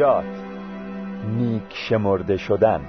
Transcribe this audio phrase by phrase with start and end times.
[0.00, 0.24] نجات
[1.38, 2.80] نیک شمرده شدن.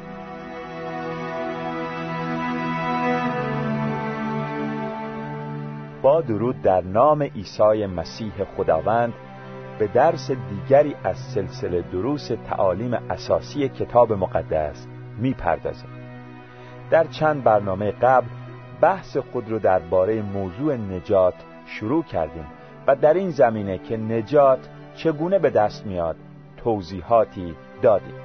[6.02, 9.14] با درود در نام عیسی مسیح خداوند
[9.80, 15.90] به درس دیگری از سلسله دروس تعالیم اساسی کتاب مقدس می‌پردازیم.
[16.90, 18.28] در چند برنامه قبل
[18.82, 21.36] بحث خود رو درباره موضوع نجات
[21.66, 22.46] شروع کردیم
[22.88, 24.60] و در این زمینه که نجات
[24.96, 26.16] چگونه به دست میاد
[26.64, 28.22] توضیحاتی دادیم.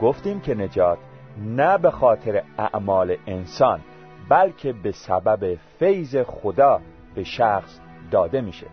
[0.00, 0.98] گفتیم که نجات
[1.38, 3.80] نه به خاطر اعمال انسان
[4.28, 6.80] بلکه به سبب فیض خدا
[7.14, 8.66] به شخص داده میشه.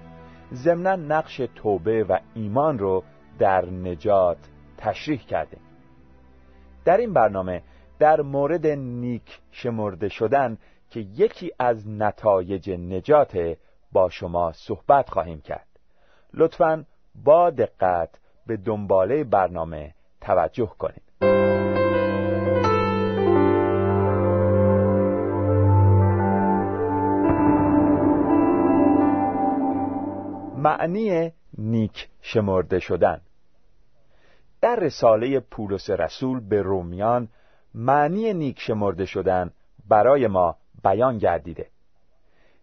[0.54, 3.04] ضمنا نقش توبه و ایمان رو
[3.40, 4.38] در نجات
[4.78, 5.60] تشریح کردیم.
[6.86, 7.64] در این برنامه
[8.00, 10.58] در مورد نیک شمرده شدن
[10.90, 13.58] که یکی از نتایج نجات
[13.92, 15.68] با شما صحبت خواهیم کرد.
[16.34, 16.86] لطفا
[17.16, 18.10] با دقت
[18.50, 21.02] به دنباله برنامه توجه کنید
[30.58, 33.22] معنی نیک شمرده شدن.
[34.62, 37.28] در رساله پولس رسول به رومیان
[37.74, 39.52] معنی نیک شمرده شدن
[39.90, 41.68] برای ما بیان گردیده.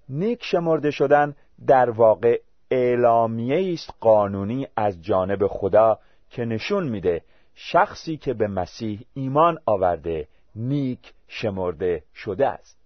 [0.08, 1.34] نیک شمرده شدن
[1.66, 2.40] در واقع
[2.70, 5.98] اعلامیه است قانونی از جانب خدا
[6.30, 7.22] که نشون میده
[7.54, 12.78] شخصی که به مسیح ایمان آورده نیک شمرده شده است.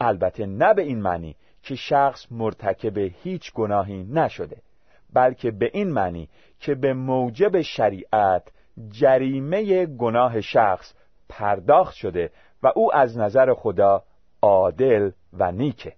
[0.00, 4.56] البته نه به این معنی که شخص مرتکب هیچ گناهی نشده
[5.12, 6.28] بلکه به این معنی
[6.60, 8.52] که به موجب شریعت
[8.90, 10.94] جریمه گناه شخص
[11.28, 12.30] پرداخت شده
[12.62, 14.04] و او از نظر خدا
[14.42, 15.92] عادل و نیکه.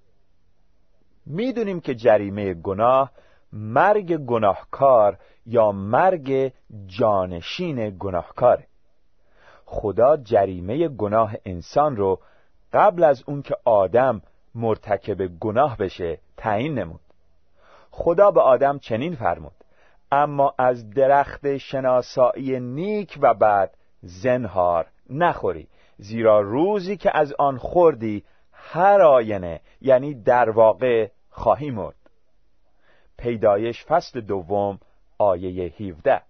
[1.26, 3.10] می‌دونیم که جریمه گناه
[3.52, 6.52] مرگ گناهکار یا مرگ
[6.86, 8.66] جانشین گناهکاره.
[9.64, 12.20] خدا جریمه گناه انسان رو
[12.72, 14.22] قبل از اون که آدم
[14.54, 17.00] مرتکب گناه بشه تعیین نمود.
[17.90, 19.52] خدا به آدم چنین فرمود
[20.12, 23.70] اما از درخت شناسایی نیک و بد
[24.02, 25.68] زنهار نخوری
[25.98, 31.96] زیرا روزی که از آن خوردی هر آینه یعنی در واقع خواهی مرد.
[33.18, 34.78] پیدایش فصل دوم
[35.18, 36.22] آیه 17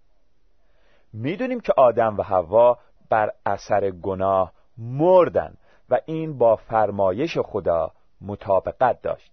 [1.13, 2.79] می‌دونیم که آدم و حوا
[3.11, 5.55] بر اثر گناه مردن
[5.91, 9.33] و این با فرمایش خدا مطابقت داشت.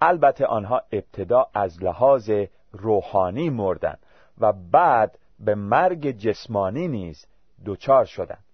[0.00, 2.30] البته آنها ابتدا از لحاظ
[2.72, 3.96] روحانی مردن
[4.38, 7.26] و بعد به مرگ جسمانی نیز
[7.66, 8.44] دچار شدند.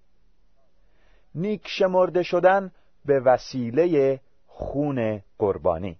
[1.34, 2.72] نیک شمرده شدن
[3.04, 5.98] به وسیله خون قربانی.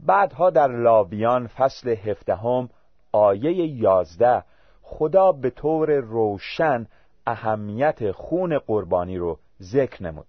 [0.00, 2.68] بعدها در لاویان فصل هفدهم
[3.12, 4.44] آیه یازده
[4.82, 6.86] خدا به طور روشن
[7.26, 10.26] اهمیت خون قربانی رو ذکر نمود.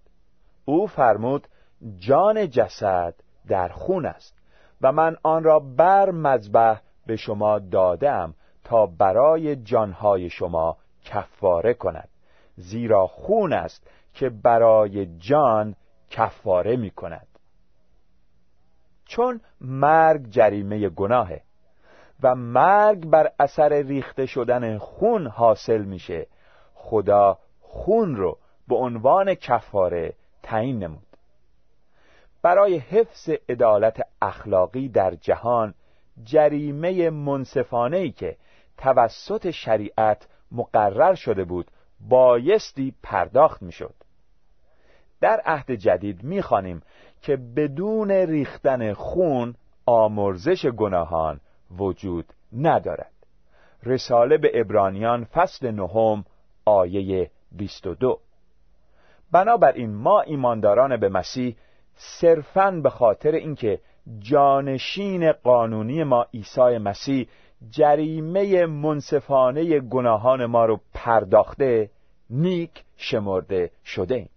[0.64, 1.46] او فرمود
[1.98, 3.14] جان جسد
[3.48, 4.34] در خون است
[4.80, 8.34] و من آن را بر مذبح به شما دادم
[8.64, 12.08] تا برای جانهای شما کفاره کند
[12.56, 15.76] زیرا خون است که برای جان
[16.10, 17.26] کفاره می کند
[19.10, 21.42] چون مرگ جریمه گناهه
[22.22, 26.26] و مرگ بر اثر ریخته شدن خون حاصل میشه
[26.74, 31.06] خدا خون رو به عنوان کفاره تعیین نمود
[32.42, 35.74] برای حفظ عدالت اخلاقی در جهان
[36.24, 38.36] جریمه منصفانه که
[38.76, 41.70] توسط شریعت مقرر شده بود
[42.08, 43.94] بایستی پرداخت می‌شد.
[45.20, 46.82] در عهد جدید می‌خوانیم
[47.22, 49.54] که بدون ریختن خون
[49.86, 51.40] آمرزش گناهان
[51.78, 53.12] وجود ندارد
[53.82, 56.24] رساله به ابرانیان فصل نهم
[56.64, 58.18] آیه 22
[59.32, 61.56] بنابراین ما ایمانداران به مسیح
[61.94, 63.80] صرفاً به خاطر اینکه
[64.18, 67.28] جانشین قانونی ما عیسی مسیح
[67.70, 71.90] جریمه منصفانه گناهان ما رو پرداخته
[72.30, 74.28] نیک شمرده شده ایم.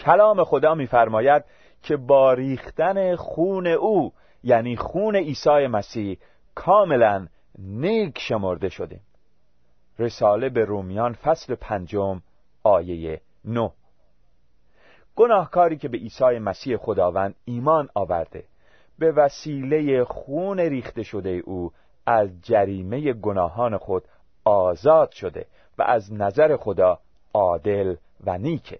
[0.00, 1.44] کلام خدا میفرماید
[1.82, 4.12] که با ریختن خون او
[4.42, 6.18] یعنی خون عیسی مسیح
[6.54, 7.26] کاملا
[7.58, 9.00] نیک شمرده شدیم
[9.98, 12.22] رساله به رومیان فصل پنجم
[12.62, 13.70] آیه نو
[15.16, 18.44] گناهکاری که به عیسی مسیح خداوند ایمان آورده
[18.98, 21.72] به وسیله خون ریخته شده او
[22.06, 24.04] از جریمه گناهان خود
[24.44, 25.46] آزاد شده
[25.78, 26.98] و از نظر خدا
[27.34, 27.96] عادل
[28.26, 28.78] و نیکه.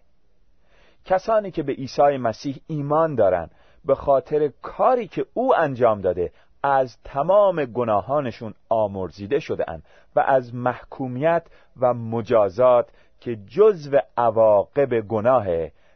[1.05, 3.51] کسانی که به عیسی مسیح ایمان دارند
[3.85, 6.33] به خاطر کاری که او انجام داده
[6.63, 9.83] از تمام گناهانشون آمرزیده شدهاند
[10.17, 11.47] و از محکومیت
[11.81, 12.89] و مجازات
[13.21, 15.47] که جزو عواقب گناه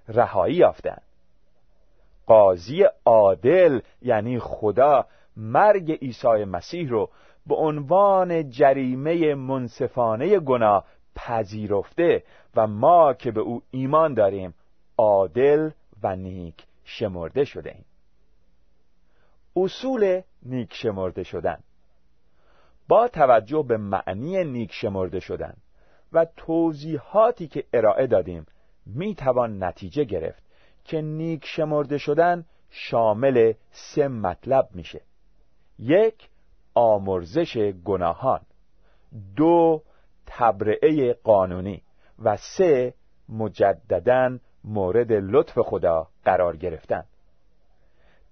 [0.09, 1.03] رهایی یافتند
[2.27, 5.07] قاضی عادل یعنی خدا
[5.37, 7.11] مرگ عیسی مسیح رو
[7.47, 10.85] به عنوان جریمه منصفانه گناه
[11.17, 12.23] پذیرفته
[12.57, 14.55] و ما که به او ایمان داریم
[14.99, 15.71] عادل
[16.03, 17.85] و نیک شمرده شده ایم.
[19.57, 21.59] اصول نیک شمرده شدن.
[22.89, 25.57] با توجه به معنی نیک شمرده شدن
[26.13, 28.47] و توضیحاتی که ارائه دادیم
[28.87, 30.43] می توان نتیجه گرفت
[30.85, 35.01] که نیک شمرده شدن شامل سه مطلب میشه.
[35.79, 36.29] یک
[36.75, 38.41] آمرزش گناهان.
[39.37, 39.83] دو
[40.27, 41.83] تبرعه قانونی.
[42.19, 42.95] و سه
[43.29, 47.05] مجددا مورد لطف خدا قرار گرفتن.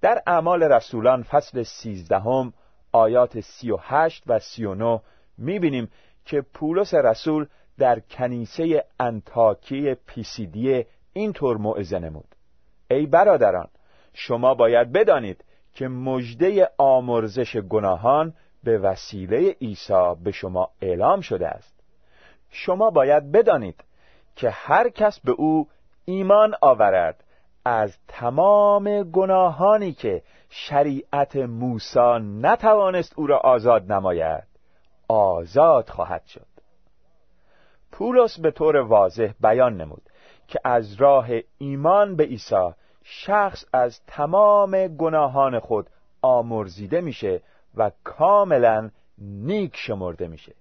[0.01, 2.53] در اعمال رسولان فصل سیزدهم
[2.93, 4.99] آیات سی و هشت و سی و نو
[5.39, 5.89] می‌بینیم
[6.25, 7.47] که پولس رسول
[7.79, 12.35] در کنیسه انتاکی پیسیدی اینطور موعظه نمود.
[12.91, 13.69] ای برادران
[14.15, 18.35] شما باید بدانید که مژده آمرزش گناهان
[18.65, 21.81] به وسیله عیسی به شما اعلام شده است.
[22.51, 23.85] شما باید بدانید
[24.37, 25.69] که هر کس به او
[26.05, 27.25] ایمان آورد
[27.65, 34.45] از تمام گناهانی که شریعت موسی نتوانست او را آزاد نماید
[35.09, 36.47] آزاد خواهد شد.
[37.93, 40.03] پولس به طور واضح بیان نمود
[40.49, 41.29] که از راه
[41.59, 42.71] ایمان به عیسی
[43.05, 45.91] شخص از تمام گناهان خود
[46.23, 47.43] آمرزیده میشه
[47.75, 50.55] و کاملا نیک شمرده میشه.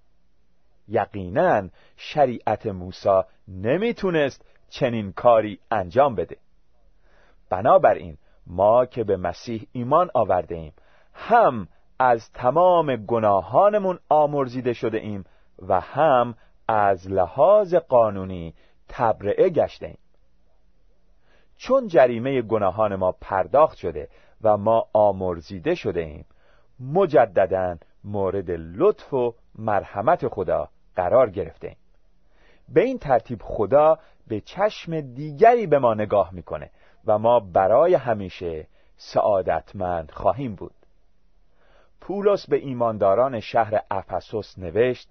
[0.88, 6.38] یقینا شریعت موسی نمی‌تونست چنین کاری انجام بده.
[7.50, 10.74] بنابراین ما که به مسیح ایمان آورده ایم
[11.14, 11.68] هم
[12.00, 15.24] از تمام گناهانمون آمرزیده شده ایم
[15.68, 16.36] و هم
[16.68, 18.54] از لحاظ قانونی
[18.90, 19.98] تبرعه گشته ایم.
[21.58, 24.10] چون جریمه گناهان ما پرداخت شده
[24.42, 26.26] و ما آمرزیده شده ایم
[26.80, 31.78] مجددا مورد لطف و مرحمت خدا قرار گرفته ایم.
[32.74, 36.70] به این ترتیب خدا به چشم دیگری به ما نگاه می‌کنه
[37.06, 40.74] و ما برای همیشه سعادتمند خواهیم بود.
[42.02, 45.10] پولس به ایمانداران شهر افسوس نوشت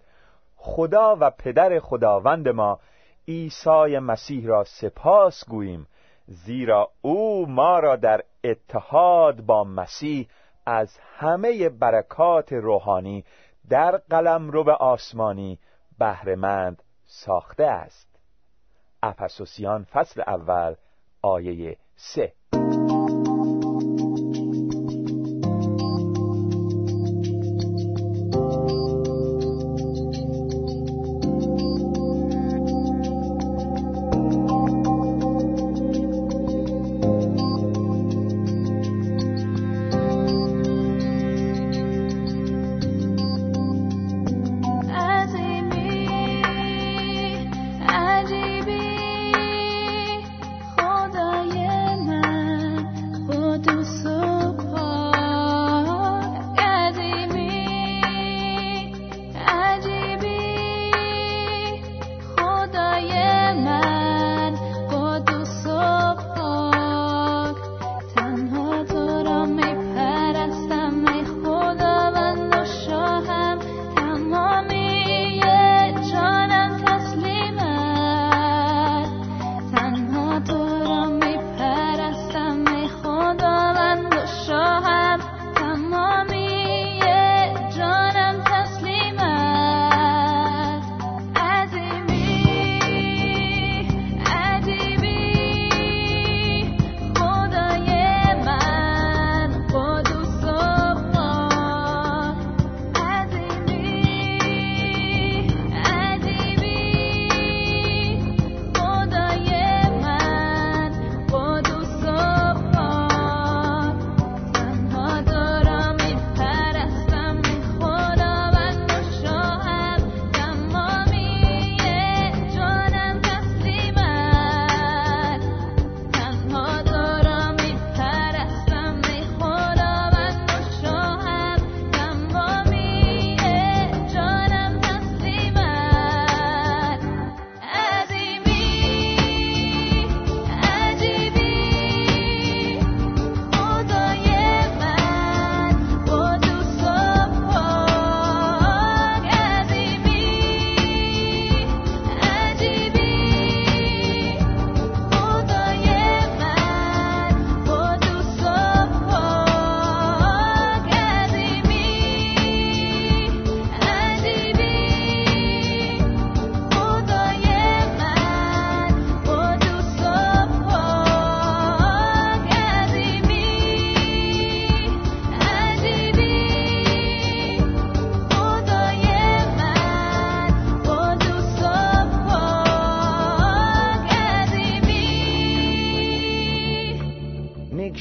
[0.57, 2.81] خدا و پدر خداوند ما
[3.29, 5.87] عیسی مسیح را سپاس گوییم
[6.27, 10.29] زیرا او ما را در اتحاد با مسیح
[10.67, 13.25] از همه برکات روحانی
[13.71, 15.59] در قلم رو به آسمانی
[15.99, 18.09] بهرهمند ساخته است.
[19.03, 20.75] افسوسیان فصل اول
[21.23, 22.33] آیه سه.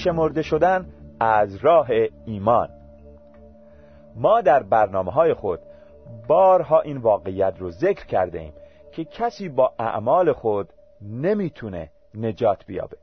[0.03, 0.85] شمرده شدن
[1.19, 1.87] از راه
[2.25, 2.69] ایمان.
[4.15, 5.59] ما در برنامه های خود
[6.27, 8.53] بارها این واقعیت رو ذکر کرده ایم
[8.91, 10.69] که کسی با اعمال خود
[11.01, 12.97] نمی‌تونه نجات بیابه.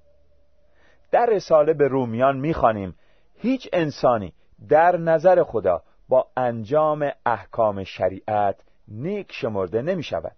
[1.10, 2.94] در رساله به رومیان می‌خوانیم
[3.34, 4.32] هیچ انسانی
[4.68, 8.56] در نظر خدا با انجام احکام شریعت
[8.88, 10.36] نیک شمرده نمی شود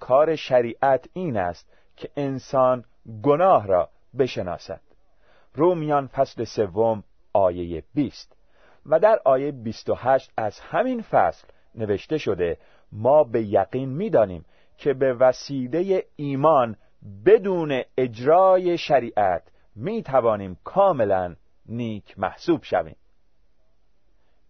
[0.00, 2.84] کار شریعت این است که انسان
[3.22, 3.88] گناه را
[4.18, 4.89] بشناسد.
[5.54, 8.36] رومیان فصل سوم آیه 20
[8.86, 12.58] و در آیه 28 از همین فصل نوشته شده
[12.92, 14.44] ما به یقین می‌دانیم
[14.76, 16.76] که به وسیله ایمان
[17.26, 19.42] بدون اجرای شریعت
[19.76, 22.96] می توانیم کاملا نیک محسوب شویم.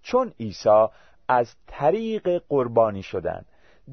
[0.03, 0.87] چون عیسی
[1.29, 3.45] از طریق قربانی شدن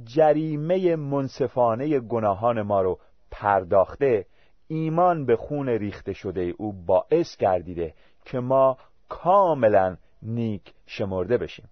[0.03, 2.99] جریمه منصفانه گناهان ما رو
[3.31, 4.25] پرداخته
[4.67, 7.93] ایمان به خون ریخته شده او باعث گردیده
[8.25, 8.77] که ما
[9.09, 11.69] کاملا نیک شمرده بشیم.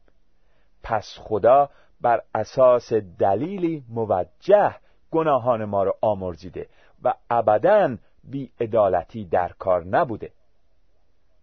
[0.83, 1.69] پس خدا
[2.01, 4.75] بر اساس دلیلی موجه
[5.11, 6.67] گناهان ما را آمرزیده
[7.03, 10.31] و ابدا بی ادالتی در کار نبوده.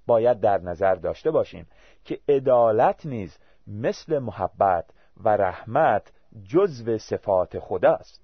[0.06, 1.66] باید در نظر داشته باشیم
[2.04, 4.85] که عدالت نیز مثل محبت
[5.25, 6.12] و رحمت
[6.44, 8.21] جزو صفات خداست.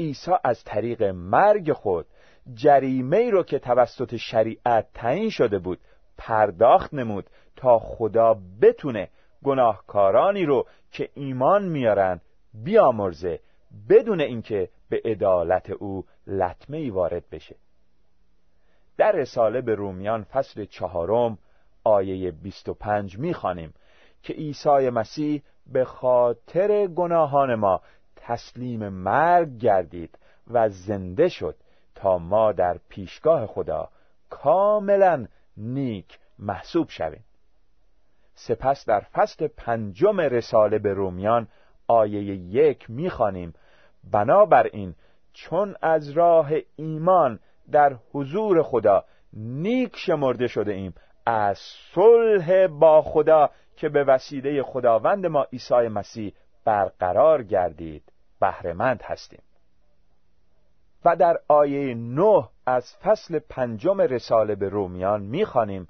[0.00, 2.06] عیسی از طریق مرگ خود
[2.54, 5.78] جریمه رو که توسط شریعت تعیین شده بود
[6.18, 9.08] پرداخت نمود تا خدا بتونه
[9.44, 12.20] گناهکارانی رو که ایمان میارن
[12.54, 13.40] بیامرزه
[13.88, 17.56] بدون اینکه به عدالت او لطمه ای وارد بشه.
[18.96, 21.38] در رساله به رومیان فصل چهارم
[21.84, 23.74] آیه 25 می‌خوانیم
[24.22, 27.80] که عیسی مسیح به خاطر گناهان ما
[28.20, 30.18] تسلیم مرگ گردید
[30.50, 31.56] و زنده شد
[31.94, 33.88] تا ما در پیشگاه خدا
[34.30, 37.24] کاملا نیک محسوب شویم.
[38.34, 41.48] سپس در فصل پنجم رساله به رومیان
[41.88, 43.54] آیه یک می‌خوانیم.
[44.12, 44.94] بنابراین
[45.32, 47.40] چون از راه ایمان
[47.72, 50.94] در حضور خدا نیک شمرده شده ایم
[51.26, 51.58] از
[51.94, 56.34] صلح با خدا که به وسیله خداوند ما عیسی مسیح
[56.70, 59.42] برقرار گردید بهرهمند هستیم.
[61.04, 65.88] و در آیه نه از فصل پنجم رساله به رومیان می‌خوانیم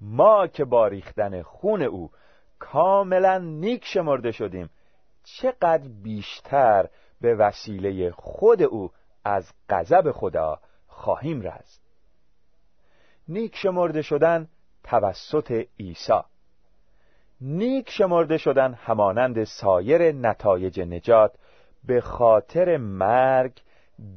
[0.00, 2.10] ما که با ریختن خون او
[2.58, 4.70] کاملا نیک شمرده شدیم
[5.24, 6.88] چقدر بیشتر
[7.20, 8.90] به وسیله خود او
[9.24, 11.82] از غضب خدا خواهیم رست.
[13.28, 14.48] نیک شمرده شدن
[14.84, 16.20] توسط عیسی.
[17.40, 21.34] نیک شمرده شدن همانند سایر نتایج نجات
[21.84, 23.62] به خاطر مرگ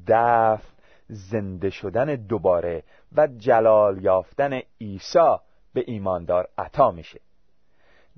[0.07, 0.73] دفن
[1.07, 2.83] زنده شدن دوباره
[3.15, 5.35] و جلال یافتن عیسی
[5.73, 7.19] به ایماندار عطا میشه.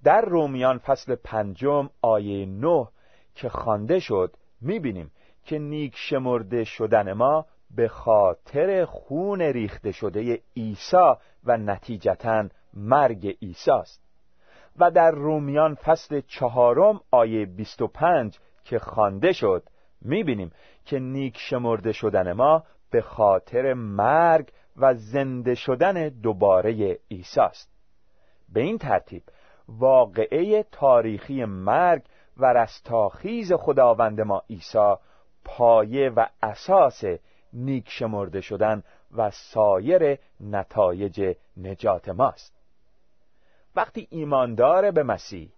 [0.03, 2.87] در رومیان فصل پنجم آیه نه
[3.35, 5.11] که خوانده شد می‌بینیم
[5.43, 13.71] که نیک شمرده شدن ما به خاطر خون ریخته شده عیسی و نتیجتا مرگ عیسی
[13.71, 14.10] است.
[14.79, 19.63] و در رومیان فصل چهارم آیه 25 که خوانده شد
[20.01, 20.51] می‌بینیم
[20.85, 27.71] که نیک شمرده شدن ما به خاطر مرگ و زنده شدن دوباره عیسی است
[28.53, 29.23] به این ترتیب
[29.67, 32.03] واقعه تاریخی مرگ
[32.37, 34.93] و رستاخیز خداوند ما عیسی
[35.45, 37.03] پایه و اساس
[37.53, 38.83] نیک شمرده شدن
[39.17, 42.60] و سایر نتایج نجات ماست.
[43.75, 45.49] وقتی ایماندار به مسیح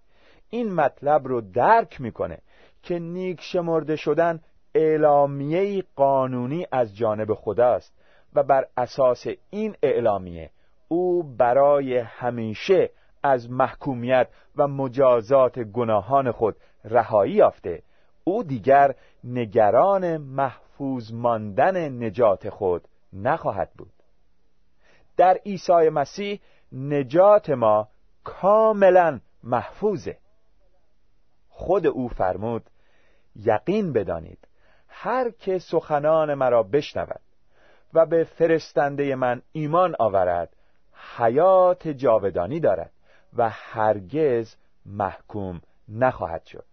[0.50, 2.38] این مطلب رو درک می‌کنه
[2.84, 4.40] که نیک شمرده شدن
[4.76, 7.94] اعلامیه قانونی از جانب خداست
[8.36, 10.50] و بر اساس این اعلامیه
[10.88, 12.90] او برای همیشه
[13.24, 17.84] از محکومیت و مجازات گناهان خود رهایی یافته.
[18.24, 23.94] او دیگر نگران محفوظ ماندن نجات خود نخواهد بود.
[25.18, 26.40] در عیسی مسیح
[26.72, 27.88] نجات ما
[28.24, 30.18] کاملا محفوظه.
[31.50, 32.70] خود او فرمود
[33.36, 34.48] یقین بدانید
[34.88, 37.22] هر که سخنان مرا بشنود
[37.94, 40.56] و به فرستنده من ایمان آورد
[41.18, 42.92] حیات جاودانی دارد
[43.38, 44.56] و هرگز
[44.86, 46.66] محکوم نخواهد شد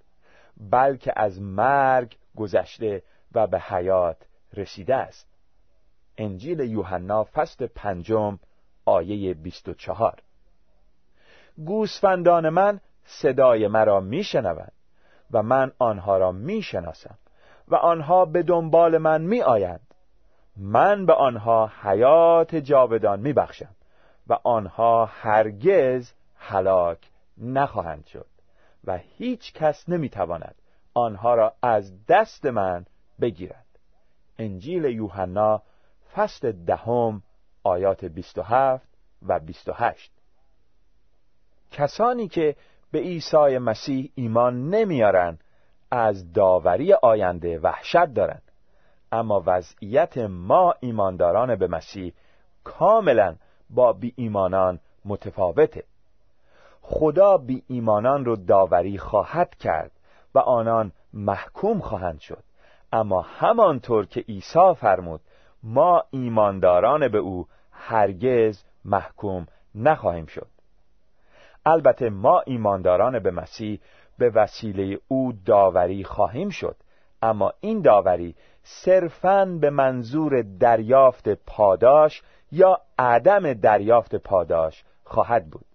[0.57, 4.17] بلکه از مرگ گذشته و به حیات
[4.55, 5.29] رسیده است.
[6.19, 8.39] انجیل یوحنا فصل پنجم
[8.85, 10.23] آیه 24
[11.65, 14.73] گوسفندان من صدای مرا میشنوند
[15.31, 17.19] و من آنها را می‌شناسم
[17.69, 19.95] و آنها به دنبال من میآیند.
[20.57, 23.75] من به آنها حیات جاودان میبخشم
[24.27, 26.99] و آنها هرگز هلاک
[27.39, 28.27] نخواهند شد
[28.85, 30.55] و هیچ کس نمی‌تواند
[30.95, 32.87] آنها را از دست من
[33.21, 33.67] بگیرد.
[34.39, 35.63] انجیل یوحنا
[36.15, 37.23] فصل دهم
[37.63, 38.89] آیات 27
[39.23, 40.20] و 28
[41.71, 42.57] کسانی که
[42.93, 45.45] به عیسی مسیح ایمان نمیارند
[45.91, 48.43] از داوری آینده وحشت دارند
[49.13, 52.13] اما وضعیت ما ایمانداران به مسیح
[52.65, 53.37] کاملا
[53.71, 55.85] با بی ایمانان متفاوته.
[56.83, 59.91] خدا بی ایمانان رو داوری خواهد کرد
[60.35, 62.43] و آنان محکوم خواهند شد.
[62.93, 65.21] اما همانطور که عیسی فرمود
[65.63, 70.47] ما ایمانداران به او هرگز محکوم نخواهیم شد.
[71.67, 73.81] البته ما ایمانداران به مسیح
[74.19, 76.77] به وسیله او داوری خواهیم شد.
[77.23, 85.67] اما این داوری صرفاً به منظور دریافت پاداش یا عدم دریافت پاداش خواهد بود.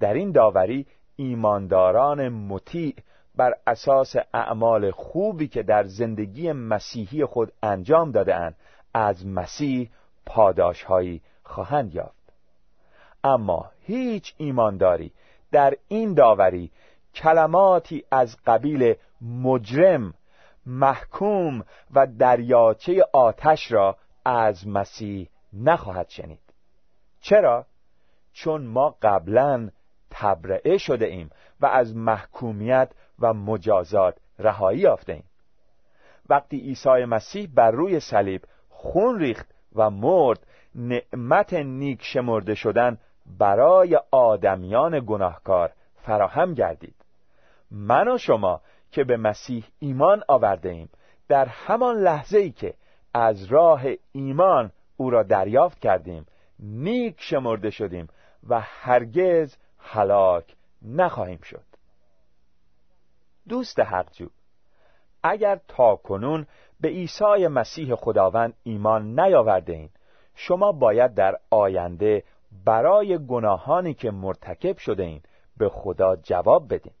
[0.00, 0.86] در این داوری
[1.16, 2.94] ایمانداران مطیع
[3.36, 8.54] بر اساس اعمال خوبی که در زندگی مسیحی خود انجام داده
[8.94, 9.90] از مسیح
[10.26, 12.23] پاداشهایی خواهند یافت.
[13.24, 15.12] اما هیچ ایمانداری
[15.52, 16.70] در این داوری
[17.14, 20.14] کلماتی از قبیل مجرم
[20.66, 26.40] محکوم و دریاچه آتش را از مسیح نخواهد شنید
[27.20, 27.66] چرا؟
[28.32, 29.70] چون ما قبلا
[30.10, 35.24] تبرئه شده ایم و از محکومیت و مجازات رهایی یافته ایم
[36.28, 44.00] وقتی عیسی مسیح بر روی صلیب خون ریخت و مرد نعمت نیک شمرده شدن برای
[44.10, 46.94] آدمیان گناهکار فراهم گردید.
[47.70, 48.60] من و شما
[48.90, 50.88] که به مسیح ایمان آورده ایم
[51.28, 52.74] در همان لحظه ای که
[53.14, 53.82] از راه
[54.12, 56.26] ایمان او را دریافت کردیم
[56.58, 58.08] نیک شمرده شدیم
[58.48, 61.64] و هرگز هلاک نخواهیم شد.
[63.48, 64.28] دوست حقجو
[65.22, 66.46] اگر تا کنون
[66.80, 69.90] به عیسی مسیح خداوند ایمان نیاورده ایم
[70.34, 72.22] شما باید در آینده
[72.64, 75.22] برای گناهانی که مرتکب شده ایم
[75.56, 76.92] به خدا جواب بدین.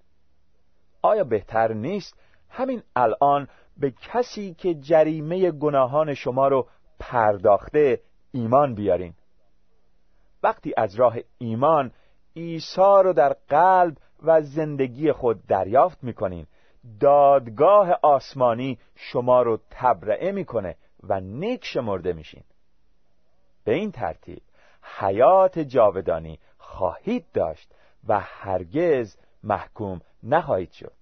[1.02, 8.00] آیا بهتر نیست همین الان به کسی که جریمه گناهان شما رو پرداخته
[8.32, 9.14] ایمان بیارین؟
[10.42, 11.92] وقتی از راه ایمان
[12.36, 16.46] عیسی رو در قلب و زندگی خود دریافت می‌کنین
[17.00, 22.44] دادگاه آسمانی شما رو تبرئه می‌کنه و نیک شمرده میشین.
[23.64, 24.42] به این ترتیب
[24.98, 27.74] حیات جاودانی خواهید داشت
[28.08, 30.92] و هرگز محکوم نخواهید شد.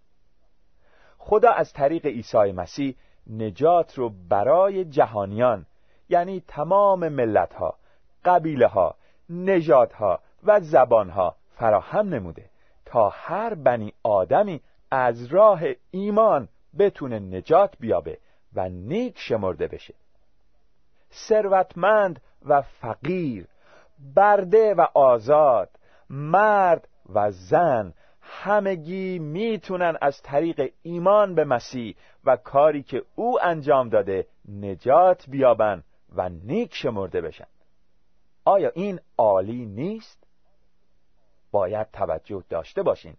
[1.18, 5.66] خدا از طریق عیسی مسیح نجات رو برای جهانیان
[6.08, 7.78] یعنی تمام ملت ها
[8.24, 8.94] قبیله ها
[9.30, 12.50] نژادها ها و زبان ها فراهم نموده
[12.84, 18.18] تا هر بنی آدمی از راه ایمان بتونه نجات بیابه
[18.54, 19.94] و نیک شمرده بشه.
[21.12, 23.46] ثروتمند و فقیر
[24.14, 25.70] برده و آزاد
[26.10, 33.88] مرد و زن همگی می‌تونن از طریق ایمان به مسیح و کاری که او انجام
[33.88, 35.82] داده نجات بیابن
[36.16, 37.46] و نیک شمرده بشن
[38.44, 40.26] آیا این عالی نیست؟
[41.50, 43.16] باید توجه داشته باشین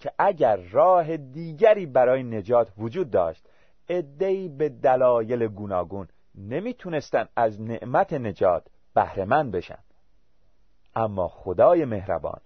[0.00, 3.48] که اگر راه دیگری برای نجات وجود داشت
[3.88, 9.78] ادهی به دلایل گوناگون نمی‌تونستن از نعمت نجات بهرهمند بشن
[10.96, 12.40] اما خدای مهربان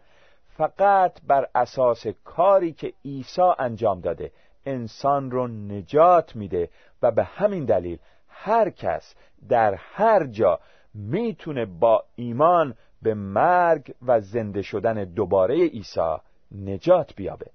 [0.57, 4.33] فقط بر اساس کاری که عیسی انجام داده
[4.67, 6.69] انسان رو نجات میده
[7.03, 9.15] و به همین دلیل هر کس
[9.49, 10.61] در هر جا
[10.95, 16.17] می‌تونه با ایمان به مرگ و زنده شدن دوباره عیسی
[16.53, 17.47] نجات بیابه.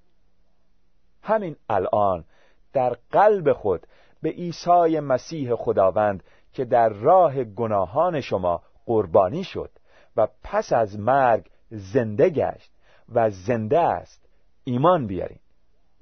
[1.22, 2.24] همین الان
[2.72, 3.86] در قلب خود
[4.22, 9.70] به عیسی مسیح خداوند که در راه گناهان شما قربانی شد
[10.16, 12.72] و پس از مرگ زنده گشت
[13.08, 14.28] و زنده است
[14.64, 15.40] ایمان بیاریم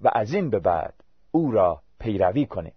[0.00, 0.94] و از این به بعد
[1.31, 2.74] او را پیروی کنیم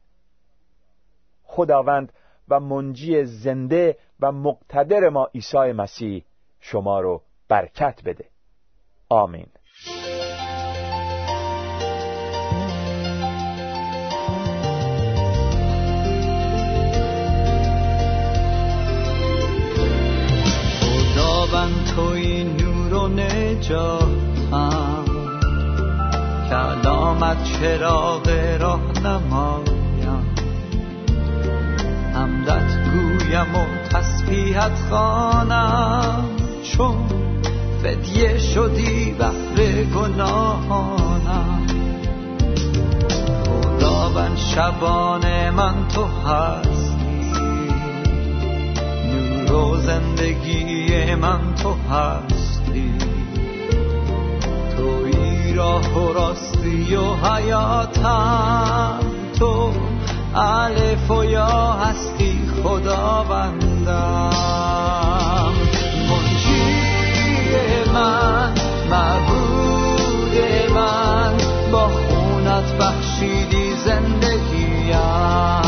[1.43, 2.13] خداوند
[2.50, 6.26] و منجی زنده و مقتدر ما عیسی مسیح
[6.60, 8.26] شما رو برکت بده.
[9.10, 9.47] آمین.
[23.08, 25.06] نجاتم
[26.50, 30.26] کلامت چراغ راهنمایم.
[32.13, 36.26] حمدت گویم و تسبیحت خوانم.
[36.63, 36.98] چون
[37.84, 41.67] فدیه شدی بهر گناهانم.
[43.46, 46.98] خداوند شبان من تو هستی.
[49.10, 52.37] نور و زندگی من تو هستی.
[54.78, 59.00] توی راه و راستی و حیاتم.
[59.40, 59.72] تو
[60.36, 64.32] الف و یا هستی خداوندم.
[66.10, 66.78] منجی
[67.94, 68.54] من
[68.90, 70.38] معبود
[70.76, 71.34] من
[71.72, 75.66] با خونت بخشیدی زندگیم.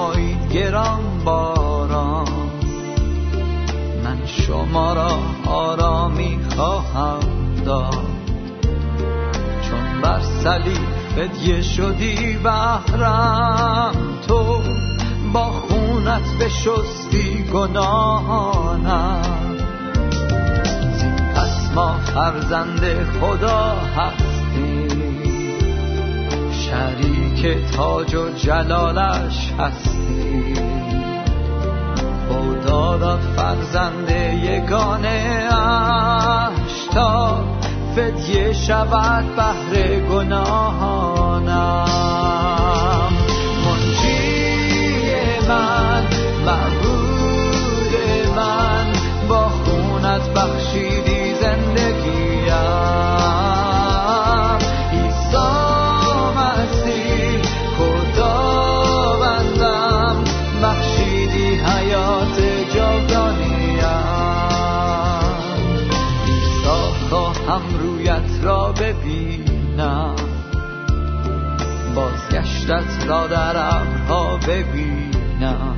[0.00, 2.50] آید گران باران.
[4.04, 7.20] من شما را آرامی خواهم
[7.64, 8.04] داد.
[9.62, 13.92] چون بر صلیب فدیه شدی بهرم
[14.28, 14.62] تو
[15.32, 19.22] با خونت بشستی گناهانم.
[20.92, 22.80] زین پس ما فرزند
[23.20, 24.29] خدا هستیم.
[26.70, 30.54] شریک تاج و جلالش هستی.
[32.28, 34.10] خدا داد فرزند
[34.44, 37.44] یگانه اش تا
[37.96, 41.86] فدیه شود بهر گناهانم.
[43.66, 44.54] منجی
[45.48, 46.04] من
[46.46, 47.92] معبود
[48.36, 48.92] من
[49.28, 51.19] با خونت بخشیدی
[72.70, 75.76] بازگشتت را در ابرها ببینم.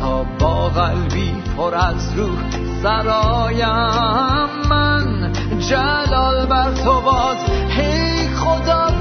[0.00, 2.38] تا با قلبی پر از روح
[2.82, 4.48] سرایم.
[4.70, 7.36] من جلال بر تو باد
[7.68, 8.93] هی خدا